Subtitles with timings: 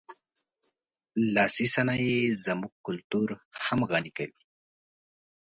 [1.33, 2.15] لاسي صنایع
[2.45, 3.29] زموږ کلتور
[3.65, 4.35] هم غني کوي.